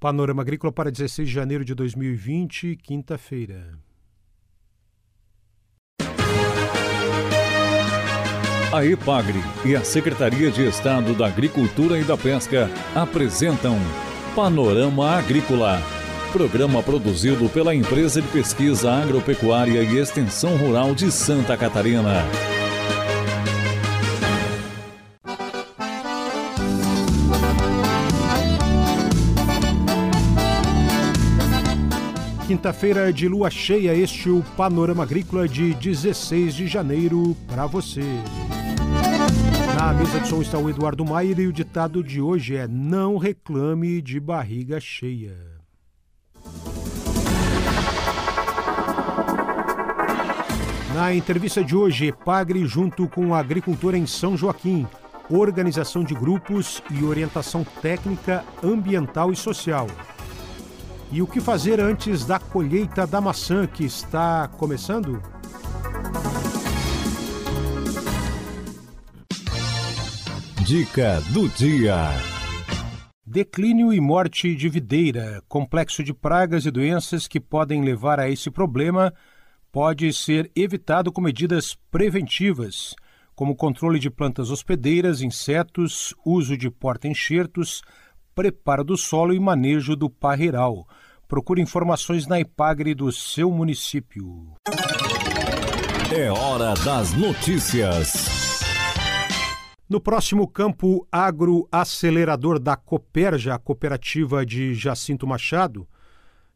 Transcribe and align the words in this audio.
Panorama 0.00 0.40
Agrícola 0.40 0.72
para 0.72 0.90
16 0.90 1.28
de 1.28 1.34
janeiro 1.34 1.62
de 1.62 1.74
2020, 1.74 2.74
quinta-feira. 2.76 3.78
A 8.72 8.82
EPAGRE 8.82 9.38
e 9.62 9.76
a 9.76 9.84
Secretaria 9.84 10.50
de 10.50 10.66
Estado 10.66 11.12
da 11.12 11.26
Agricultura 11.26 11.98
e 11.98 12.04
da 12.04 12.16
Pesca 12.16 12.70
apresentam 12.94 13.76
Panorama 14.34 15.18
Agrícola, 15.18 15.82
programa 16.32 16.82
produzido 16.82 17.50
pela 17.50 17.74
Empresa 17.74 18.22
de 18.22 18.28
Pesquisa 18.28 18.90
Agropecuária 18.90 19.82
e 19.82 19.98
Extensão 19.98 20.56
Rural 20.56 20.94
de 20.94 21.12
Santa 21.12 21.58
Catarina. 21.58 22.24
Quinta-feira 32.60 33.10
de 33.10 33.26
lua 33.26 33.48
cheia, 33.48 33.94
este 33.94 34.28
é 34.28 34.32
o 34.32 34.42
Panorama 34.54 35.02
Agrícola 35.02 35.48
de 35.48 35.72
16 35.72 36.54
de 36.54 36.66
janeiro 36.66 37.34
para 37.48 37.64
você. 37.64 38.02
Na 39.74 39.94
mesa 39.94 40.20
de 40.20 40.28
som 40.28 40.42
está 40.42 40.58
o 40.58 40.68
Eduardo 40.68 41.02
Maier 41.02 41.40
e 41.40 41.46
o 41.46 41.52
ditado 41.54 42.04
de 42.04 42.20
hoje 42.20 42.56
é: 42.56 42.68
Não 42.68 43.16
reclame 43.16 44.02
de 44.02 44.20
barriga 44.20 44.78
cheia. 44.78 45.38
Na 50.94 51.14
entrevista 51.14 51.64
de 51.64 51.74
hoje, 51.74 52.12
Pagre 52.12 52.66
junto 52.66 53.08
com 53.08 53.34
a 53.34 53.38
agricultora 53.38 53.96
em 53.96 54.04
São 54.04 54.36
Joaquim, 54.36 54.86
organização 55.30 56.04
de 56.04 56.12
grupos 56.12 56.82
e 56.90 57.02
orientação 57.04 57.64
técnica, 57.80 58.44
ambiental 58.62 59.32
e 59.32 59.36
social. 59.36 59.86
E 61.12 61.20
o 61.20 61.26
que 61.26 61.40
fazer 61.40 61.80
antes 61.80 62.24
da 62.24 62.38
colheita 62.38 63.04
da 63.04 63.20
maçã 63.20 63.66
que 63.66 63.84
está 63.84 64.46
começando? 64.46 65.20
Dica 70.64 71.20
do 71.32 71.48
dia. 71.48 71.96
Declínio 73.26 73.92
e 73.92 74.00
morte 74.00 74.54
de 74.54 74.68
videira, 74.68 75.42
complexo 75.48 76.04
de 76.04 76.14
pragas 76.14 76.64
e 76.64 76.70
doenças 76.70 77.26
que 77.26 77.40
podem 77.40 77.82
levar 77.82 78.20
a 78.20 78.30
esse 78.30 78.48
problema, 78.48 79.12
pode 79.72 80.12
ser 80.12 80.48
evitado 80.54 81.10
com 81.10 81.20
medidas 81.20 81.76
preventivas, 81.90 82.94
como 83.34 83.56
controle 83.56 83.98
de 83.98 84.10
plantas 84.10 84.48
hospedeiras, 84.48 85.22
insetos, 85.22 86.14
uso 86.24 86.56
de 86.56 86.70
porta-enxertos, 86.70 87.82
preparo 88.34 88.84
do 88.84 88.96
solo 88.96 89.32
e 89.32 89.40
manejo 89.40 89.94
do 89.96 90.08
parreiral. 90.08 90.86
Procure 91.28 91.62
informações 91.62 92.26
na 92.26 92.40
Ipagre 92.40 92.94
do 92.94 93.10
seu 93.12 93.50
município. 93.50 94.54
É 96.12 96.30
hora 96.30 96.74
das 96.84 97.12
notícias. 97.12 98.60
No 99.88 100.00
próximo 100.00 100.46
campo 100.46 101.06
agroacelerador 101.10 102.60
da 102.60 102.76
Coperja, 102.76 103.54
a 103.54 103.58
cooperativa 103.58 104.46
de 104.46 104.72
Jacinto 104.72 105.26
Machado, 105.26 105.86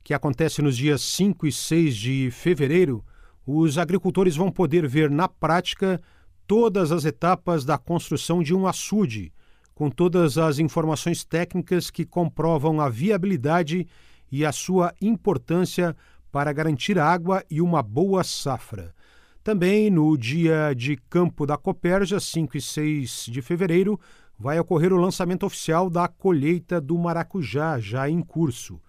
que 0.04 0.14
acontece 0.14 0.62
nos 0.62 0.76
dias 0.76 1.00
5 1.02 1.46
e 1.46 1.50
6 1.50 1.96
de 1.96 2.30
fevereiro, 2.30 3.04
os 3.44 3.76
agricultores 3.76 4.36
vão 4.36 4.52
poder 4.52 4.86
ver 4.86 5.10
na 5.10 5.28
prática 5.28 6.00
todas 6.46 6.92
as 6.92 7.04
etapas 7.04 7.64
da 7.64 7.76
construção 7.76 8.40
de 8.40 8.54
um 8.54 8.68
açude, 8.68 9.32
com 9.74 9.90
todas 9.90 10.38
as 10.38 10.58
informações 10.58 11.24
técnicas 11.24 11.90
que 11.90 12.04
comprovam 12.04 12.80
a 12.80 12.88
viabilidade 12.88 13.86
e 14.30 14.44
a 14.44 14.52
sua 14.52 14.94
importância 15.00 15.96
para 16.30 16.52
garantir 16.52 16.98
água 16.98 17.44
e 17.50 17.60
uma 17.60 17.82
boa 17.82 18.22
safra. 18.22 18.94
Também 19.42 19.90
no 19.90 20.16
dia 20.16 20.72
de 20.74 20.96
campo 20.96 21.44
da 21.44 21.56
Coperja, 21.56 22.18
5 22.18 22.56
e 22.56 22.60
6 22.60 23.26
de 23.28 23.42
fevereiro, 23.42 24.00
vai 24.38 24.58
ocorrer 24.58 24.92
o 24.92 24.96
lançamento 24.96 25.44
oficial 25.44 25.90
da 25.90 26.08
colheita 26.08 26.80
do 26.80 26.96
maracujá, 26.98 27.78
já 27.78 28.08
em 28.08 28.20
curso. 28.20 28.80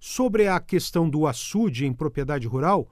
Sobre 0.00 0.48
a 0.48 0.58
questão 0.58 1.08
do 1.08 1.26
açude 1.26 1.86
em 1.86 1.92
propriedade 1.92 2.46
rural, 2.46 2.90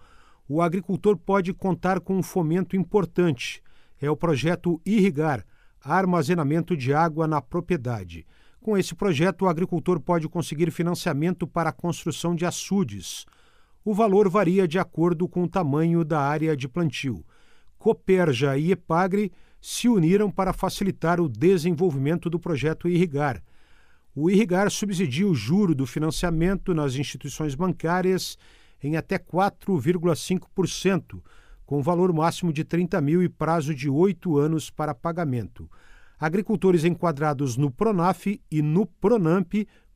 o 0.49 0.63
agricultor 0.63 1.17
pode 1.17 1.53
contar 1.53 2.01
com 2.01 2.17
um 2.17 2.23
fomento 2.23 2.77
importante. 2.77 3.63
É 4.01 4.11
o 4.11 4.17
projeto 4.17 4.81
Irrigar, 4.87 5.45
armazenamento 5.83 6.77
de 6.77 6.93
água 6.93 7.27
na 7.27 7.41
propriedade. 7.41 8.27
Com 8.61 8.77
esse 8.77 8.95
projeto, 8.95 9.43
o 9.43 9.49
agricultor 9.49 9.99
pode 9.99 10.29
conseguir 10.29 10.71
financiamento 10.71 11.47
para 11.47 11.71
a 11.71 11.73
construção 11.73 12.35
de 12.35 12.45
açudes. 12.45 13.25
O 13.85 13.95
valor 13.95 14.29
varia 14.29 14.69
de 14.69 14.79
acordo 14.79 15.27
com 15.27 15.45
o 15.45 15.49
tamanho 15.49 16.05
da 16.05 16.21
área 16.21 16.57
de 16.57 16.69
plantio. 16.69 17.25
Coperja 17.79 18.59
e 18.59 18.73
Epagre 18.73 19.33
se 19.61 19.89
uniram 19.89 20.31
para 20.31 20.53
facilitar 20.53 21.21
o 21.21 21.29
desenvolvimento 21.29 22.29
do 22.29 22.39
projeto 22.39 22.89
Irrigar. 22.89 23.43
O 24.15 24.31
Irrigar 24.31 24.71
subsidia 24.71 25.27
o 25.27 25.35
juro 25.35 25.75
do 25.75 25.87
financiamento 25.87 26.75
nas 26.75 26.97
instituições 26.97 27.55
bancárias 27.55 28.37
em 28.83 28.97
até 28.97 29.19
4,5%, 29.19 31.23
com 31.71 31.81
valor 31.81 32.13
máximo 32.13 32.53
de 32.53 32.65
30 32.65 33.01
mil 33.01 33.23
e 33.23 33.29
prazo 33.29 33.73
de 33.73 33.89
oito 33.89 34.37
anos 34.37 34.71
para 34.71 34.93
pagamento. 34.93 35.71
Agricultores 36.19 36.85
enquadrados 36.85 37.57
no 37.57 37.71
Pronaf 37.71 38.27
e 38.51 38.61
no 38.61 38.85
Pronamp 38.85 39.55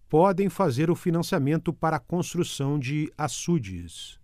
podem 0.09 0.49
fazer 0.49 0.89
o 0.89 0.95
financiamento 0.95 1.73
para 1.73 1.97
a 1.97 1.99
construção 1.99 2.79
de 2.79 3.13
açudes. 3.19 4.21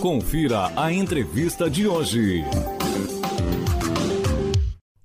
Confira 0.00 0.70
a 0.80 0.92
entrevista 0.92 1.68
de 1.68 1.88
hoje. 1.88 2.44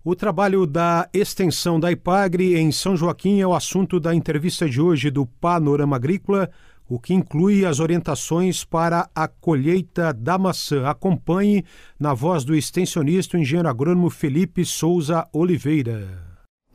O 0.03 0.16
trabalho 0.16 0.68
da 0.68 1.09
extensão 1.12 1.79
da 1.79 1.91
IPAGRE 1.91 2.56
em 2.56 2.72
São 2.72 2.95
Joaquim 2.95 3.41
é 3.41 3.47
o 3.47 3.56
assunto 3.56 4.00
da 4.00 4.13
entrevista 4.13 4.69
de 4.69 4.79
hoje 4.79 5.09
do 5.09 5.25
Panorama 5.25 5.95
Agrícola, 5.95 6.51
o 6.91 7.00
que 7.00 7.13
inclui 7.13 7.66
as 7.66 7.79
orientações 7.79 8.66
para 8.66 9.09
a 9.16 9.25
colheita 9.25 10.12
da 10.12 10.38
maçã. 10.38 10.90
Acompanhe 10.90 11.63
na 11.97 12.13
voz 12.13 12.44
do 12.44 12.53
extensionista, 12.53 13.38
o 13.38 13.40
engenheiro 13.40 13.69
agrônomo 13.69 14.09
Felipe 14.09 14.66
Souza 14.66 15.25
Oliveira. 15.31 16.06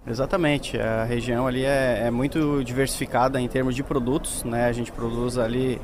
Exatamente, 0.07 0.79
a 0.79 1.05
região 1.05 1.47
ali 1.47 1.67
é, 1.67 2.05
é, 2.07 2.11
muito 2.11 2.65
diversificada 2.65 3.39
em 3.39 3.47
termos 3.47 3.77
de 3.77 3.83
produtos, 3.83 4.43
né? 4.43 4.65
A 4.65 4.73
gente 4.73 4.91
produz 4.91 5.37
ali 5.37 5.79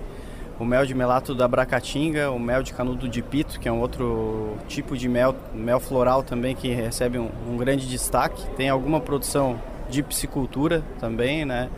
o 0.59 0.65
mel 0.65 0.87
de 0.87 0.95
melato 0.95 1.35
da 1.35 1.47
Bracatinga, 1.47 2.31
o 2.31 2.39
mel 2.39 2.63
de 2.63 2.73
canudo 2.73 3.07
de 3.07 3.21
pito, 3.21 3.61
que 3.61 3.69
é 3.69 3.73
um 3.73 3.81
outro 3.81 4.57
tipo 4.67 4.97
de 4.97 5.11
mel, 5.11 5.37
mel 5.53 5.79
floral 5.79 6.23
também 6.23 6.57
que 6.57 6.69
recebe 6.73 7.19
um, 7.19 7.29
um 7.47 7.59
grande 7.59 7.87
destaque. 7.87 8.47
Tem 8.57 8.71
alguma 8.71 8.99
produção 8.99 9.61
de 9.91 10.03
piscicultura 10.03 10.83
também, 10.99 11.45
né? 11.45 11.69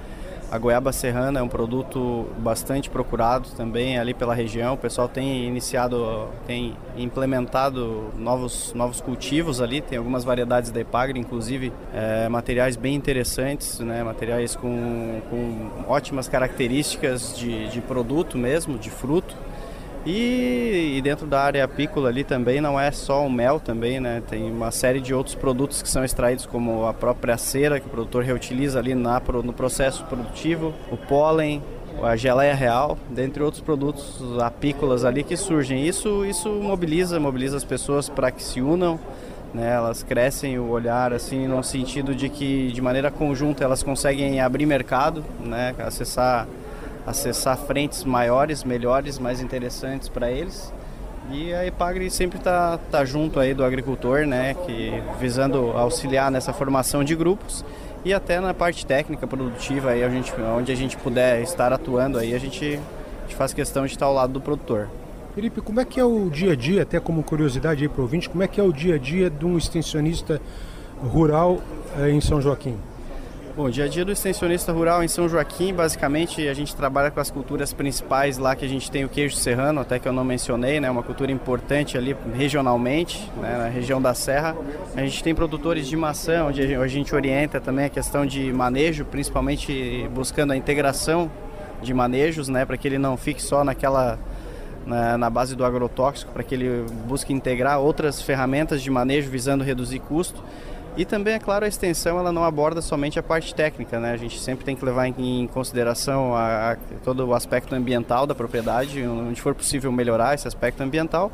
A 0.54 0.58
goiaba 0.58 0.92
serrana 0.92 1.40
é 1.40 1.42
um 1.42 1.48
produto 1.48 2.28
bastante 2.38 2.88
procurado 2.88 3.48
também 3.56 3.98
ali 3.98 4.14
pela 4.14 4.32
região. 4.32 4.74
O 4.74 4.76
pessoal 4.76 5.08
tem 5.08 5.48
iniciado, 5.48 6.28
tem 6.46 6.76
implementado 6.96 8.12
novos, 8.16 8.72
novos 8.72 9.00
cultivos 9.00 9.60
ali. 9.60 9.80
Tem 9.80 9.98
algumas 9.98 10.22
variedades 10.22 10.70
da 10.70 10.80
Epagre, 10.80 11.18
inclusive 11.18 11.72
é, 11.92 12.28
materiais 12.28 12.76
bem 12.76 12.94
interessantes, 12.94 13.80
né? 13.80 14.04
materiais 14.04 14.54
com, 14.54 15.20
com 15.28 15.70
ótimas 15.88 16.28
características 16.28 17.36
de, 17.36 17.66
de 17.70 17.80
produto 17.80 18.38
mesmo, 18.38 18.78
de 18.78 18.90
fruto. 18.90 19.34
E, 20.06 20.96
e, 20.98 21.02
dentro 21.02 21.26
da 21.26 21.40
área 21.40 21.64
apícola 21.64 22.10
ali 22.10 22.24
também 22.24 22.60
não 22.60 22.78
é 22.78 22.90
só 22.90 23.24
o 23.26 23.30
mel 23.30 23.58
também, 23.58 24.00
né? 24.00 24.22
Tem 24.28 24.50
uma 24.50 24.70
série 24.70 25.00
de 25.00 25.14
outros 25.14 25.34
produtos 25.34 25.80
que 25.80 25.88
são 25.88 26.04
extraídos 26.04 26.44
como 26.44 26.86
a 26.86 26.92
própria 26.92 27.38
cera 27.38 27.80
que 27.80 27.86
o 27.86 27.90
produtor 27.90 28.22
reutiliza 28.22 28.78
ali 28.78 28.94
na, 28.94 29.20
no 29.42 29.52
processo 29.52 30.04
produtivo, 30.04 30.74
o 30.92 30.96
pólen, 30.98 31.62
a 32.02 32.16
geleia 32.16 32.54
real, 32.54 32.98
dentre 33.08 33.42
outros 33.42 33.62
produtos 33.62 34.20
apícolas 34.40 35.06
ali 35.06 35.24
que 35.24 35.38
surgem. 35.38 35.86
Isso 35.86 36.24
isso 36.26 36.50
mobiliza, 36.50 37.18
mobiliza 37.18 37.56
as 37.56 37.64
pessoas 37.64 38.06
para 38.06 38.30
que 38.30 38.42
se 38.42 38.60
unam, 38.60 39.00
né? 39.54 39.72
Elas 39.72 40.02
crescem 40.02 40.58
o 40.58 40.68
olhar 40.68 41.14
assim 41.14 41.46
no 41.46 41.62
sentido 41.62 42.14
de 42.14 42.28
que 42.28 42.70
de 42.72 42.82
maneira 42.82 43.10
conjunta 43.10 43.64
elas 43.64 43.82
conseguem 43.82 44.38
abrir 44.38 44.66
mercado, 44.66 45.24
né? 45.40 45.74
Acessar 45.78 46.46
acessar 47.06 47.56
frentes 47.56 48.04
maiores, 48.04 48.64
melhores, 48.64 49.18
mais 49.18 49.40
interessantes 49.40 50.08
para 50.08 50.30
eles. 50.30 50.72
E 51.30 51.54
a 51.54 51.66
Epagre 51.66 52.10
sempre 52.10 52.38
está 52.38 52.78
tá 52.90 53.04
junto 53.04 53.40
aí 53.40 53.54
do 53.54 53.64
agricultor, 53.64 54.26
né, 54.26 54.54
que 54.54 54.92
visando 55.18 55.70
auxiliar 55.70 56.30
nessa 56.30 56.52
formação 56.52 57.02
de 57.02 57.14
grupos 57.16 57.64
e 58.04 58.12
até 58.12 58.38
na 58.38 58.52
parte 58.52 58.84
técnica 58.84 59.26
produtiva 59.26 59.90
aí 59.90 60.04
a 60.04 60.08
gente, 60.10 60.32
onde 60.56 60.70
a 60.70 60.74
gente 60.74 60.96
puder 60.98 61.40
estar 61.42 61.72
atuando 61.72 62.18
aí 62.18 62.34
a 62.34 62.38
gente, 62.38 62.78
a 62.78 63.22
gente 63.22 63.34
faz 63.34 63.54
questão 63.54 63.86
de 63.86 63.92
estar 63.92 64.04
ao 64.04 64.12
lado 64.12 64.34
do 64.34 64.40
produtor. 64.40 64.88
Felipe, 65.34 65.60
como 65.62 65.80
é 65.80 65.84
que 65.84 65.98
é 65.98 66.04
o 66.04 66.28
dia 66.28 66.52
a 66.52 66.56
dia, 66.56 66.82
até 66.82 67.00
como 67.00 67.22
curiosidade 67.22 67.82
aí 67.82 67.88
para 67.88 68.00
o 68.00 68.02
ouvinte, 68.02 68.28
como 68.28 68.42
é 68.42 68.46
que 68.46 68.60
é 68.60 68.62
o 68.62 68.72
dia 68.72 68.96
a 68.96 68.98
dia 68.98 69.30
de 69.30 69.46
um 69.46 69.56
extensionista 69.56 70.40
rural 71.02 71.60
eh, 71.98 72.10
em 72.10 72.20
São 72.20 72.40
Joaquim? 72.40 72.76
Bom, 73.56 73.70
dia 73.70 73.84
a 73.84 73.88
dia 73.88 74.04
do 74.04 74.10
extensionista 74.10 74.72
rural 74.72 75.04
em 75.04 75.06
São 75.06 75.28
Joaquim, 75.28 75.72
basicamente 75.72 76.48
a 76.48 76.52
gente 76.52 76.74
trabalha 76.74 77.08
com 77.12 77.20
as 77.20 77.30
culturas 77.30 77.72
principais 77.72 78.36
lá 78.36 78.56
que 78.56 78.64
a 78.64 78.68
gente 78.68 78.90
tem 78.90 79.04
o 79.04 79.08
queijo 79.08 79.36
serrano, 79.36 79.80
até 79.80 79.96
que 80.00 80.08
eu 80.08 80.12
não 80.12 80.24
mencionei, 80.24 80.80
né, 80.80 80.90
uma 80.90 81.04
cultura 81.04 81.30
importante 81.30 81.96
ali 81.96 82.16
regionalmente, 82.34 83.30
né, 83.40 83.56
na 83.56 83.68
região 83.68 84.02
da 84.02 84.12
Serra. 84.12 84.56
A 84.96 85.02
gente 85.02 85.22
tem 85.22 85.32
produtores 85.36 85.86
de 85.86 85.96
maçã, 85.96 86.46
onde 86.46 86.74
a 86.74 86.86
gente 86.88 87.14
orienta 87.14 87.60
também 87.60 87.84
a 87.84 87.88
questão 87.88 88.26
de 88.26 88.52
manejo, 88.52 89.04
principalmente 89.04 90.08
buscando 90.12 90.52
a 90.52 90.56
integração 90.56 91.30
de 91.80 91.94
manejos, 91.94 92.48
né, 92.48 92.64
para 92.64 92.76
que 92.76 92.88
ele 92.88 92.98
não 92.98 93.16
fique 93.16 93.40
só 93.40 93.62
naquela 93.62 94.18
na, 94.84 95.16
na 95.16 95.30
base 95.30 95.54
do 95.54 95.64
agrotóxico, 95.64 96.32
para 96.32 96.42
que 96.42 96.56
ele 96.56 96.84
busque 97.06 97.32
integrar 97.32 97.78
outras 97.78 98.20
ferramentas 98.20 98.82
de 98.82 98.90
manejo 98.90 99.30
visando 99.30 99.62
reduzir 99.62 100.00
custo. 100.00 100.42
E 100.96 101.04
também, 101.04 101.34
é 101.34 101.38
claro, 101.40 101.64
a 101.64 101.68
extensão 101.68 102.18
ela 102.18 102.30
não 102.30 102.44
aborda 102.44 102.80
somente 102.80 103.18
a 103.18 103.22
parte 103.22 103.52
técnica, 103.52 103.98
né? 103.98 104.12
A 104.12 104.16
gente 104.16 104.38
sempre 104.38 104.64
tem 104.64 104.76
que 104.76 104.84
levar 104.84 105.08
em, 105.08 105.46
consideração 105.48 106.36
a, 106.36 106.72
a, 106.72 106.76
todo 107.02 107.26
o 107.26 107.34
aspecto 107.34 107.74
ambiental 107.74 108.26
da 108.28 108.34
propriedade, 108.34 109.04
onde 109.04 109.40
for 109.40 109.54
possível 109.56 109.90
melhorar 109.90 110.34
esse 110.34 110.46
aspecto 110.46 110.82
ambiental. 110.82 111.32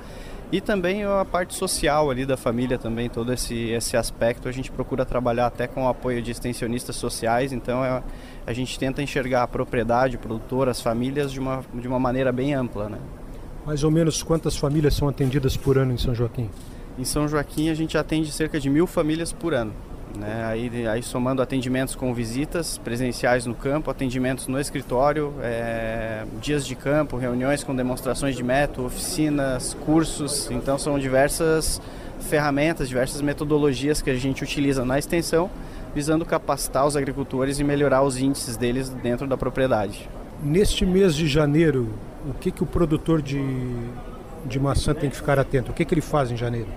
E 0.51 0.61
também 0.61 1.05
a 1.05 1.25
parte 1.25 1.55
social 1.55 2.11
ali 2.11 2.27
da 2.27 2.37
família 2.37 2.77
também, 2.77 3.09
todo 3.09 3.33
esse, 3.33 3.69
esse 3.71 3.97
aspecto 3.97 4.49
a 4.49 4.53
gente 4.53 4.71
procura 4.71 5.05
trabalhar 5.05 5.47
até 5.47 5.69
com 5.69 5.85
o 5.85 5.89
apoio 5.89 6.21
de 6.21 6.31
extensionistas 6.33 6.97
sociais, 6.97 7.53
então 7.53 7.85
é, 7.85 8.03
a 8.45 8.53
gente 8.53 8.77
tenta 8.77 9.01
enxergar 9.01 9.45
a 9.45 9.47
propriedade, 9.47 10.17
o 10.17 10.19
produtor, 10.19 10.69
as 10.69 10.81
famílias 10.81 11.31
de 11.31 11.39
uma, 11.39 11.63
de 11.73 11.87
uma 11.87 12.01
maneira 12.01 12.33
bem 12.33 12.53
ampla. 12.53 12.89
Né? 12.89 12.99
Mais 13.65 13.85
ou 13.85 13.93
menos 13.93 14.25
quantas 14.25 14.57
famílias 14.57 14.95
são 14.95 15.07
atendidas 15.07 15.57
por 15.57 15.79
ano 15.79 15.93
em 15.93 15.99
São 15.99 16.15
Joaquim? 16.15 16.51
Em 17.01 17.05
São 17.05 17.27
Joaquim 17.27 17.71
a 17.71 17.75
gente 17.75 17.97
atende 17.97 18.31
cerca 18.31 18.61
de 18.61 18.69
mil 18.69 18.87
famílias 18.87 19.33
por 19.33 19.55
ano. 19.55 19.73
Né? 20.19 20.45
Aí, 20.45 20.87
aí 20.87 21.03
somando 21.03 21.41
atendimentos 21.41 21.95
com 21.95 22.13
visitas 22.13 22.77
presenciais 22.77 23.47
no 23.47 23.55
campo, 23.55 23.91
atendimentos 23.91 24.47
no 24.49 24.61
escritório, 24.61 25.33
é, 25.41 26.27
dias 26.43 26.67
de 26.67 26.75
campo, 26.75 27.17
reuniões 27.17 27.65
com 27.65 27.75
demonstrações 27.75 28.37
de 28.37 28.43
método, 28.43 28.87
oficinas, 28.87 29.73
cursos. 29.87 30.51
Então 30.51 30.77
são 30.77 30.99
diversas 30.99 31.81
ferramentas, 32.29 32.87
diversas 32.87 33.23
metodologias 33.23 34.03
que 34.03 34.11
a 34.11 34.15
gente 34.15 34.45
utiliza 34.45 34.85
na 34.85 34.99
extensão, 34.99 35.49
visando 35.95 36.27
capacitar 36.27 36.87
os 36.87 36.99
agricultores 36.99 37.59
e 37.59 37.65
melhorar 37.65 38.03
os 38.03 38.21
índices 38.21 38.59
deles 38.59 38.91
dentro 38.91 39.27
da 39.27 39.39
propriedade. 39.39 40.07
Neste 40.43 40.85
mês 40.85 41.15
de 41.15 41.27
janeiro, 41.27 41.89
o 42.29 42.35
que, 42.35 42.51
que 42.51 42.63
o 42.63 42.67
produtor 42.67 43.23
de, 43.23 43.43
de 44.45 44.61
maçã 44.61 44.93
tem 44.93 45.09
que 45.09 45.17
ficar 45.17 45.39
atento? 45.39 45.71
O 45.71 45.75
que, 45.75 45.83
que 45.83 45.95
ele 45.95 46.03
faz 46.03 46.31
em 46.31 46.37
janeiro? 46.37 46.69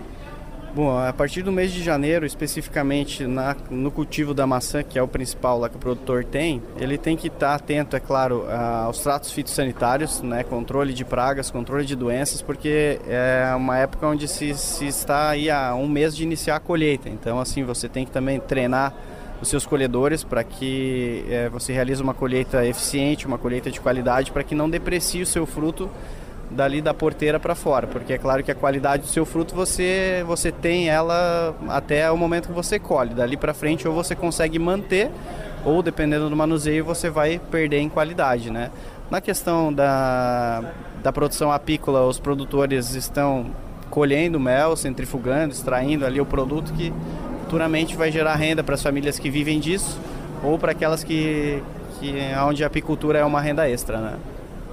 Bom, 0.76 0.98
a 0.98 1.14
partir 1.14 1.44
do 1.44 1.52
mês 1.52 1.72
de 1.72 1.84
janeiro, 1.84 2.26
especificamente 2.26 3.28
na, 3.28 3.56
no 3.70 3.92
cultivo 3.92 4.34
da 4.34 4.48
maçã, 4.48 4.82
que 4.82 4.98
é 4.98 5.04
o 5.04 5.08
principal 5.08 5.60
lá 5.60 5.70
que 5.70 5.76
o 5.76 5.80
produtor 5.80 6.26
tem, 6.26 6.64
ele 6.80 6.98
tem 6.98 7.16
que 7.16 7.28
estar 7.28 7.54
atento, 7.54 7.96
é 7.96 8.00
claro, 8.00 8.48
aos 8.50 9.00
tratos 9.00 9.32
fitossanitários, 9.32 10.24
né, 10.24 10.44
controle 10.44 10.92
de 10.92 11.06
pragas, 11.06 11.52
controle 11.52 11.86
de 11.86 11.96
doenças, 11.96 12.42
porque 12.42 13.00
é 13.08 13.54
uma 13.56 13.78
época 13.78 14.08
onde 14.08 14.28
se, 14.28 14.56
se 14.56 14.88
está 14.88 15.30
aí 15.30 15.48
há 15.48 15.76
um 15.76 15.88
mês 15.88 16.16
de 16.16 16.24
iniciar 16.24 16.56
a 16.56 16.60
colheita. 16.60 17.08
Então, 17.08 17.40
assim, 17.40 17.64
você 17.64 17.88
tem 17.88 18.04
que 18.04 18.12
também 18.12 18.40
treinar 18.40 18.96
os 19.40 19.50
seus 19.50 19.68
colhedores 19.68 20.24
para 20.24 20.44
que 20.44 21.24
é, 21.30 21.50
você 21.50 21.72
realize 21.72 22.02
uma 22.02 22.16
colheita 22.16 22.66
eficiente, 22.66 23.28
uma 23.28 23.38
colheita 23.38 23.70
de 23.70 23.80
qualidade, 23.80 24.32
para 24.32 24.44
que 24.44 24.56
não 24.56 24.68
deprecie 24.68 25.22
o 25.22 25.26
seu 25.28 25.46
fruto 25.46 25.88
dali 26.54 26.82
da 26.82 26.94
porteira 26.94 27.40
para 27.40 27.56
fora, 27.56 27.88
porque 27.88 28.14
é 28.14 28.18
claro 28.18 28.44
que 28.44 28.52
a 28.52 28.56
qualidade 28.56 29.04
do 29.04 29.10
seu 29.10 29.26
fruto 29.26 29.54
você 29.56 30.24
você 30.26 30.52
tem 30.52 30.90
ela 30.90 31.56
até 31.68 32.10
o 32.12 32.18
momento 32.18 32.48
que 32.48 32.54
você 32.54 32.80
colhe. 32.80 33.14
Dali 33.14 33.36
para 33.36 33.54
frente 33.54 33.88
ou 33.88 33.94
você 33.94 34.16
consegue 34.16 34.58
manter 34.60 35.10
ou 35.66 35.82
dependendo 35.82 36.30
do 36.30 36.36
manuseio 36.36 36.86
você 36.86 37.10
vai 37.10 37.40
perder 37.52 37.80
em 37.80 37.90
qualidade, 37.90 38.52
né? 38.52 38.70
Na 39.10 39.20
questão 39.22 39.72
da, 39.72 40.64
da 41.04 41.12
produção 41.12 41.52
apícola, 41.52 42.06
os 42.08 42.20
produtores 42.20 42.96
estão 42.96 43.48
colhendo 43.90 44.40
mel, 44.40 44.76
centrifugando, 44.76 45.54
extraindo 45.54 46.06
ali 46.06 46.20
o 46.20 46.26
produto 46.26 46.74
que 46.74 46.92
futuramente 47.44 47.96
vai 47.96 48.12
gerar 48.12 48.34
renda 48.36 48.64
para 48.64 48.74
as 48.74 48.82
famílias 48.82 49.20
que 49.20 49.30
vivem 49.30 49.60
disso 49.60 50.00
ou 50.44 50.58
para 50.58 50.72
aquelas 50.72 51.04
que, 51.04 51.62
que 52.00 52.16
onde 52.48 52.64
a 52.64 52.68
apicultura 52.68 53.20
é 53.20 53.24
uma 53.24 53.40
renda 53.40 53.70
extra, 53.70 54.00
né? 54.00 54.14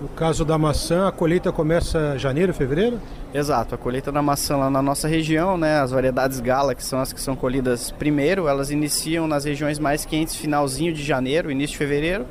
No 0.00 0.08
caso 0.08 0.46
da 0.46 0.56
maçã, 0.56 1.06
a 1.06 1.12
colheita 1.12 1.52
começa 1.52 2.16
janeiro, 2.16 2.54
fevereiro? 2.54 2.98
Exato, 3.34 3.74
a 3.74 3.78
colheita 3.78 4.10
da 4.10 4.22
maçã 4.22 4.56
lá 4.56 4.70
na 4.70 4.80
nossa 4.80 5.06
região, 5.06 5.58
né, 5.58 5.78
as 5.78 5.90
variedades 5.90 6.40
gala, 6.40 6.74
que 6.74 6.82
são 6.82 7.00
as 7.00 7.12
que 7.12 7.20
são 7.20 7.36
colhidas 7.36 7.90
primeiro, 7.90 8.48
elas 8.48 8.70
iniciam 8.70 9.28
nas 9.28 9.44
regiões 9.44 9.78
mais 9.78 10.06
quentes, 10.06 10.34
finalzinho 10.34 10.94
de 10.94 11.04
janeiro, 11.04 11.50
início 11.50 11.72
de 11.72 11.78
fevereiro. 11.78 12.24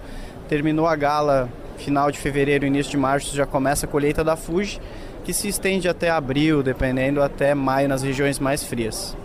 Terminou 0.48 0.88
a 0.88 0.95
gala, 0.95 1.48
final 1.77 2.10
de 2.10 2.18
fevereiro, 2.18 2.66
início 2.66 2.89
de 2.89 2.98
março, 2.98 3.36
já 3.36 3.45
começa 3.45 3.86
a 3.86 3.89
colheita 3.89 4.24
da 4.24 4.36
Fuji, 4.36 4.81
que 5.24 5.31
se 5.31 5.48
estende 5.48 5.88
até 5.88 6.10
abril, 6.10 6.63
dependendo, 6.63 7.21
até 7.21 7.54
maio 7.54 7.88
nas 7.88 8.01
regiões 8.01 8.39
mais 8.39 8.63
frias. 8.63 9.16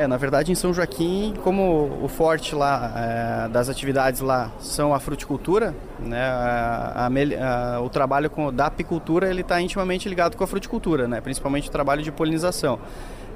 É, 0.00 0.06
na 0.06 0.16
verdade, 0.16 0.50
em 0.50 0.54
São 0.54 0.72
Joaquim, 0.72 1.34
como 1.44 1.98
o 2.02 2.08
forte 2.08 2.54
lá 2.54 2.90
é, 2.96 3.48
das 3.50 3.68
atividades 3.68 4.22
lá 4.22 4.50
são 4.58 4.94
a 4.94 4.98
fruticultura, 4.98 5.74
né, 5.98 6.22
a, 6.22 7.06
a, 7.06 7.74
a, 7.76 7.80
o 7.82 7.90
trabalho 7.90 8.30
com, 8.30 8.50
da 8.50 8.64
apicultura 8.64 9.28
ele 9.28 9.42
está 9.42 9.60
intimamente 9.60 10.08
ligado 10.08 10.38
com 10.38 10.42
a 10.42 10.46
fruticultura, 10.46 11.06
né, 11.06 11.20
principalmente 11.20 11.68
o 11.68 11.70
trabalho 11.70 12.02
de 12.02 12.10
polinização. 12.10 12.78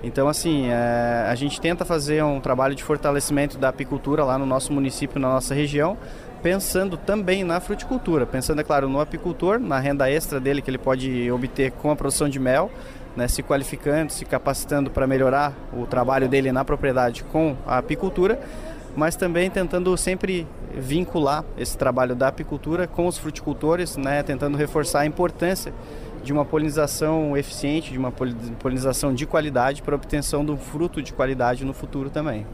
Então, 0.02 0.26
assim, 0.26 0.69
é, 0.70 1.26
a 1.28 1.34
gente 1.34 1.61
tenta 1.61 1.84
fazer 1.84 2.25
um 2.25 2.40
trabalho 2.40 2.75
de 2.75 2.82
fortalecimento 2.82 3.58
da 3.58 3.69
apicultura 3.69 4.25
lá 4.25 4.38
no 4.38 4.46
nosso 4.46 4.72
município, 4.72 5.20
na 5.20 5.28
nossa 5.28 5.55
região, 5.55 5.99
pensando 6.43 6.96
também 6.96 7.44
na 7.44 7.61
fruticultura, 7.61 8.25
pensando, 8.25 8.62
é 8.62 8.64
claro, 8.64 8.88
no 8.88 9.00
apicultor, 9.00 9.58
na 9.58 9.78
renda 9.78 10.11
extra 10.11 10.40
dele 10.40 10.62
que 10.62 10.70
ele 10.70 10.78
pode 10.78 11.31
obter 11.31 11.72
com 11.72 11.90
a 11.90 11.96
produção 11.96 12.26
de 12.26 12.40
mel, 12.40 12.70
né, 13.16 13.28
se 13.28 13.43
qualificando, 13.43 14.12
se 14.12 14.25
capacitando 14.25 14.90
para 14.90 15.06
melhorar 15.06 15.52
o 15.72 15.87
trabalho 15.87 16.28
dele 16.28 16.52
na 16.52 16.64
propriedade 16.64 17.25
com 17.25 17.56
a 17.66 17.78
apicultura, 17.78 18.40
mas 18.96 19.16
também 19.16 19.50
tentando 19.50 19.96
sempre 19.96 20.46
vincular 20.76 21.44
esse 21.56 21.76
trabalho 21.76 22.14
da 22.14 22.28
apicultura 22.28 22.87
com 22.87 23.06
os 23.06 23.19
fruticultores, 23.19 23.96
né, 23.96 24.22
tentando 24.22 24.56
reforçar 24.56 25.00
a 25.00 25.06
importância 25.06 25.72
de 26.22 26.32
uma 26.32 26.44
polinização 26.44 27.37
eficiente, 27.37 27.93
de 27.93 27.99
uma 27.99 28.11
polinização 28.11 29.14
de 29.14 29.26
qualidade 29.26 29.82
para 29.82 29.94
obtenção 29.94 30.44
de 30.44 30.50
um 30.50 30.56
fruto 30.56 31.02
de 31.02 31.12
qualidade 31.12 31.64
no 31.64 31.75
futuro 31.75 32.08
também. 32.08 32.46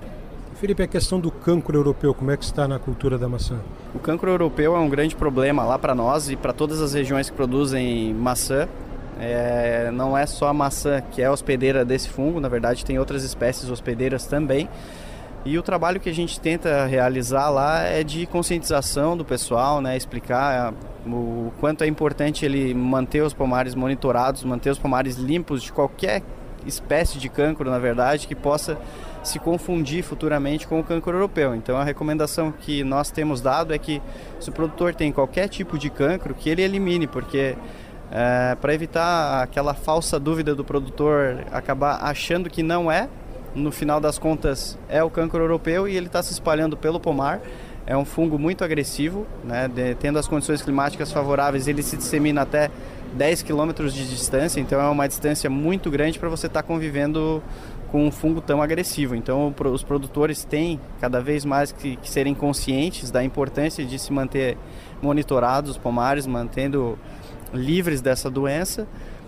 Felipe, 0.61 0.83
a 0.83 0.87
questão 0.87 1.19
do 1.19 1.31
cancro 1.31 1.79
europeu, 1.79 2.13
como 2.13 2.31
é 2.31 2.37
que 2.37 2.45
está 2.45 2.69
na 2.69 2.79
cultura 2.79 3.17
da 3.17 3.27
maçã? 3.27 3.59
O 3.95 3.99
cancro 3.99 4.31
europeu 4.31 4.77
é 4.77 4.79
um 4.79 4.91
grande 4.91 5.17
problema 5.17 5.65
lá 5.65 5.79
para 5.79 5.95
nós 5.95 6.29
e 6.29 6.37
para 6.37 6.53
todas 6.53 6.83
as 6.83 6.93
regiões 6.93 7.31
que 7.31 7.37
produzem 7.37 8.13
maçã. 8.13 8.69
É, 9.21 9.91
não 9.93 10.17
é 10.17 10.25
só 10.25 10.49
a 10.49 10.55
maçã 10.55 11.03
que 11.13 11.21
é 11.21 11.31
hospedeira 11.31 11.85
desse 11.85 12.09
fungo, 12.09 12.41
na 12.41 12.49
verdade 12.49 12.85
tem 12.85 12.99
outras 12.99 13.23
espécies 13.23 13.69
hospedeiras 13.69 14.27
também. 14.27 14.69
E 15.45 15.59
o 15.59 15.63
trabalho 15.63 16.01
que 16.01 16.09
a 16.09 16.15
gente 16.15 16.41
tenta 16.41 16.85
realizar 16.87 17.49
lá 17.51 17.83
é 17.83 18.03
de 18.03 18.27
conscientização 18.27 19.17
do 19.17 19.25
pessoal, 19.25 19.81
né, 19.81 19.97
explicar 19.97 20.75
o 21.07 21.51
quanto 21.61 21.83
é 21.83 21.87
importante 21.87 22.45
ele 22.45 22.75
manter 22.75 23.23
os 23.23 23.33
pomares 23.33 23.75
monitorados, 23.75 24.45
manter 24.45 24.71
os 24.71 24.79
pomares 24.79 25.17
limpos 25.17 25.63
de 25.63 25.73
qualquer 25.73 26.23
espécie 26.67 27.19
de 27.19 27.29
cancro, 27.29 27.71
na 27.71 27.79
verdade, 27.79 28.27
que 28.27 28.35
possa 28.35 28.77
se 29.23 29.39
confundir 29.39 30.03
futuramente 30.03 30.67
com 30.67 30.81
o 30.81 30.85
cancro 30.85 31.17
europeu. 31.17 31.55
Então 31.55 31.77
a 31.77 31.85
recomendação 31.85 32.53
que 32.53 32.83
nós 32.85 33.11
temos 33.11 33.41
dado 33.41 33.73
é 33.75 33.79
que 33.79 34.01
se 34.39 34.51
o 34.51 34.53
produtor 34.53 34.95
tem 34.95 35.13
qualquer 35.13 35.49
tipo 35.49 35.79
de 35.79 35.91
cancro, 35.91 36.35
que 36.35 36.49
ele 36.49 36.63
elimine, 36.63 37.07
porque 37.07 37.57
é, 38.11 38.57
para 38.61 38.75
evitar 38.75 39.43
aquela 39.43 39.73
falsa 39.73 40.19
dúvida 40.19 40.55
do 40.55 40.65
produtor 40.65 41.45
acabar 41.53 41.99
achando 42.03 42.51
que 42.51 42.63
não 42.63 42.91
é, 42.91 43.09
no 43.55 43.71
final 43.71 44.01
das 44.01 44.19
contas 44.19 44.79
é 44.89 45.03
o 45.03 45.11
cancro 45.11 45.43
europeu 45.43 45.89
e 45.89 45.97
ele 45.97 46.07
está 46.07 46.23
se 46.23 46.33
espalhando 46.33 46.77
pelo 46.77 46.99
pomar. 47.01 47.41
É 47.87 47.97
um 47.97 48.05
fungo 48.05 48.39
muito 48.39 48.63
agressivo, 48.63 49.27
né? 49.43 49.67
De, 49.67 49.95
tendo 49.97 50.19
as 50.19 50.29
condições 50.29 50.63
climáticas 50.63 51.11
favoráveis, 51.11 51.67
ele 51.67 51.83
se 51.83 51.97
dissemina 51.97 52.43
até 52.43 52.71
10 53.15 53.43
quilômetros 53.43 53.93
de 53.93 54.09
distância, 54.09 54.61
então 54.61 54.81
é 54.81 54.89
uma 54.89 55.09
distância 55.09 55.51
muito 55.51 55.91
grande 55.91 56.19
para 56.19 56.29
você 56.29 56.47
estar 56.47 56.63
tá 56.63 56.67
convivendo 56.67 57.43
com 57.91 58.07
um 58.07 58.13
fungo 58.13 58.41
tão 58.41 58.63
agressivo. 58.63 59.17
Então, 59.17 59.53
os 59.73 59.83
produtores 59.83 60.45
têm 60.45 60.81
cada 61.01 61.21
vez 61.21 61.45
mais 61.45 61.73
que, 61.73 61.97
que 61.97 62.09
serem 62.09 62.35
conscientes 62.35 63.11
da 63.11 63.25
importância 63.25 63.85
de 63.85 63.99
se 63.99 64.13
manter 64.13 64.57
monitorados 65.03 65.73
os 65.73 65.79
pomares, 65.79 66.27
mantendo 66.27 66.97
livres 67.53 68.01
dessa 68.01 68.31
doença, 68.31 68.87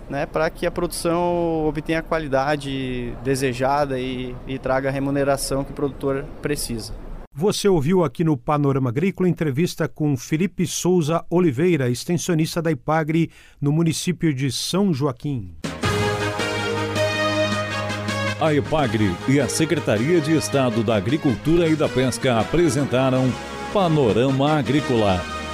né, 0.08 0.26
para 0.26 0.48
que 0.50 0.66
a 0.66 0.70
produção 0.70 1.66
obtenha 1.66 2.00
a 2.00 2.02
qualidade 2.02 3.12
desejada 3.24 3.98
e, 3.98 4.34
e 4.46 4.58
traga 4.58 4.88
a 4.88 4.92
remuneração 4.92 5.64
que 5.64 5.70
o 5.70 5.74
produtor 5.74 6.24
precisa. 6.40 6.92
Você 7.34 7.66
ouviu 7.66 8.04
aqui 8.04 8.22
no 8.22 8.36
Panorama 8.36 8.90
Agrícola 8.90 9.26
entrevista 9.26 9.88
com 9.88 10.16
Felipe 10.18 10.66
Souza 10.66 11.24
Oliveira, 11.30 11.88
extensionista 11.88 12.60
da 12.60 12.70
Ipagre 12.70 13.30
no 13.58 13.72
município 13.72 14.34
de 14.34 14.52
São 14.52 14.92
Joaquim. 14.92 15.54
A 18.38 18.52
EPAGRE 18.52 19.14
e 19.28 19.40
a 19.40 19.48
Secretaria 19.48 20.20
de 20.20 20.36
Estado 20.36 20.82
da 20.82 20.96
Agricultura 20.96 21.68
e 21.68 21.76
da 21.76 21.88
Pesca 21.88 22.40
apresentaram 22.40 23.32
Panorama 23.72 24.58
Agrícola, 24.58 25.22